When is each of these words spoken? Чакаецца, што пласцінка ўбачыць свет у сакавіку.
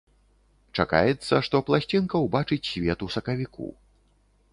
Чакаецца, 0.77 1.33
што 1.47 1.61
пласцінка 1.67 2.15
ўбачыць 2.25 2.59
свет 2.71 2.99
у 3.09 3.11
сакавіку. 3.17 3.67